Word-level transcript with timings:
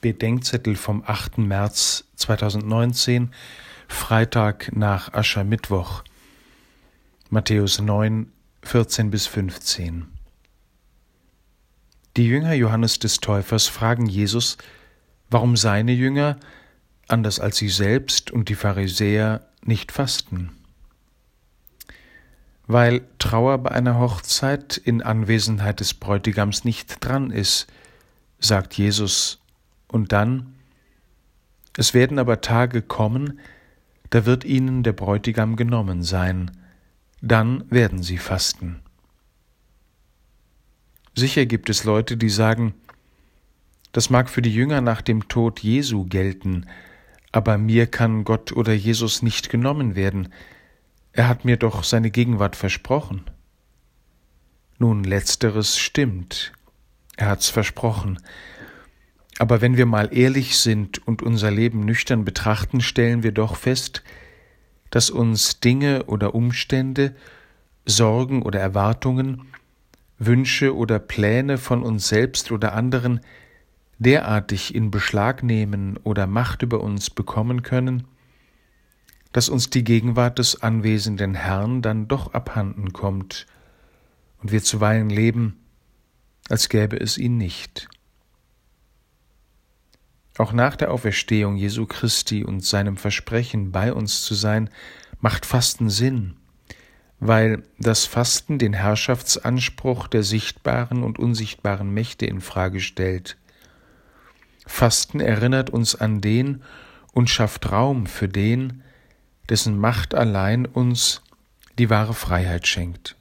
Bedenkzettel 0.00 0.76
vom 0.76 1.02
8. 1.06 1.38
März 1.38 2.04
2019, 2.16 3.32
Freitag 3.88 4.74
nach 4.74 5.12
Aschermittwoch. 5.12 6.04
Matthäus 7.28 7.80
9, 7.80 8.32
14 8.62 9.10
bis 9.10 9.26
15. 9.26 10.08
Die 12.16 12.26
Jünger 12.26 12.54
Johannes 12.54 12.98
des 12.98 13.20
Täufers 13.20 13.68
fragen 13.68 14.06
Jesus, 14.06 14.58
warum 15.28 15.56
seine 15.56 15.92
Jünger, 15.92 16.38
anders 17.06 17.38
als 17.38 17.58
sie 17.58 17.68
selbst 17.68 18.30
und 18.30 18.48
die 18.48 18.54
Pharisäer, 18.54 19.46
nicht 19.64 19.92
fasten. 19.92 20.52
Weil 22.66 23.02
Trauer 23.18 23.58
bei 23.58 23.72
einer 23.72 23.98
Hochzeit 23.98 24.76
in 24.76 25.02
Anwesenheit 25.02 25.80
des 25.80 25.94
Bräutigams 25.94 26.64
nicht 26.64 27.04
dran 27.04 27.30
ist, 27.30 27.66
sagt 28.38 28.74
Jesus 28.74 29.39
und 29.90 30.12
dann, 30.12 30.54
es 31.76 31.94
werden 31.94 32.18
aber 32.18 32.40
Tage 32.40 32.82
kommen, 32.82 33.40
da 34.10 34.26
wird 34.26 34.44
ihnen 34.44 34.82
der 34.82 34.92
Bräutigam 34.92 35.56
genommen 35.56 36.02
sein, 36.02 36.50
dann 37.20 37.70
werden 37.70 38.02
sie 38.02 38.18
fasten. 38.18 38.80
Sicher 41.14 41.46
gibt 41.46 41.70
es 41.70 41.84
Leute, 41.84 42.16
die 42.16 42.30
sagen, 42.30 42.74
das 43.92 44.10
mag 44.10 44.30
für 44.30 44.42
die 44.42 44.54
Jünger 44.54 44.80
nach 44.80 45.02
dem 45.02 45.28
Tod 45.28 45.60
Jesu 45.60 46.06
gelten, 46.06 46.66
aber 47.32 47.58
mir 47.58 47.86
kann 47.86 48.24
Gott 48.24 48.52
oder 48.52 48.72
Jesus 48.72 49.22
nicht 49.22 49.50
genommen 49.50 49.96
werden, 49.96 50.32
er 51.12 51.28
hat 51.28 51.44
mir 51.44 51.56
doch 51.56 51.82
seine 51.82 52.10
Gegenwart 52.10 52.54
versprochen. 52.54 53.24
Nun, 54.78 55.04
letzteres 55.04 55.78
stimmt, 55.78 56.52
er 57.16 57.28
hat's 57.28 57.48
versprochen, 57.48 58.18
aber 59.40 59.62
wenn 59.62 59.78
wir 59.78 59.86
mal 59.86 60.14
ehrlich 60.14 60.58
sind 60.58 61.06
und 61.08 61.22
unser 61.22 61.50
Leben 61.50 61.80
nüchtern 61.80 62.26
betrachten, 62.26 62.82
stellen 62.82 63.22
wir 63.22 63.32
doch 63.32 63.56
fest, 63.56 64.02
dass 64.90 65.08
uns 65.08 65.60
Dinge 65.60 66.04
oder 66.04 66.34
Umstände, 66.34 67.16
Sorgen 67.86 68.42
oder 68.42 68.60
Erwartungen, 68.60 69.46
Wünsche 70.18 70.76
oder 70.76 70.98
Pläne 70.98 71.56
von 71.56 71.82
uns 71.82 72.08
selbst 72.08 72.52
oder 72.52 72.74
anderen 72.74 73.20
derartig 73.98 74.74
in 74.74 74.90
Beschlag 74.90 75.42
nehmen 75.42 75.96
oder 76.04 76.26
Macht 76.26 76.60
über 76.60 76.82
uns 76.82 77.08
bekommen 77.08 77.62
können, 77.62 78.04
dass 79.32 79.48
uns 79.48 79.70
die 79.70 79.84
Gegenwart 79.84 80.38
des 80.38 80.62
anwesenden 80.62 81.32
Herrn 81.32 81.80
dann 81.80 82.08
doch 82.08 82.34
abhanden 82.34 82.92
kommt 82.92 83.46
und 84.42 84.52
wir 84.52 84.62
zuweilen 84.62 85.08
leben, 85.08 85.56
als 86.50 86.68
gäbe 86.68 87.00
es 87.00 87.16
ihn 87.16 87.38
nicht. 87.38 87.88
Auch 90.40 90.54
nach 90.54 90.74
der 90.74 90.90
Auferstehung 90.90 91.56
Jesu 91.56 91.84
Christi 91.84 92.44
und 92.44 92.64
seinem 92.64 92.96
Versprechen, 92.96 93.72
bei 93.72 93.92
uns 93.92 94.22
zu 94.22 94.32
sein, 94.32 94.70
macht 95.20 95.44
Fasten 95.44 95.90
Sinn, 95.90 96.34
weil 97.18 97.62
das 97.78 98.06
Fasten 98.06 98.58
den 98.58 98.72
Herrschaftsanspruch 98.72 100.08
der 100.08 100.22
sichtbaren 100.22 101.02
und 101.02 101.18
unsichtbaren 101.18 101.92
Mächte 101.92 102.24
in 102.24 102.40
Frage 102.40 102.80
stellt. 102.80 103.36
Fasten 104.66 105.20
erinnert 105.20 105.68
uns 105.68 105.94
an 105.94 106.22
den 106.22 106.62
und 107.12 107.28
schafft 107.28 107.70
Raum 107.70 108.06
für 108.06 108.28
den, 108.28 108.82
dessen 109.50 109.78
Macht 109.78 110.14
allein 110.14 110.64
uns 110.64 111.20
die 111.78 111.90
wahre 111.90 112.14
Freiheit 112.14 112.66
schenkt. 112.66 113.14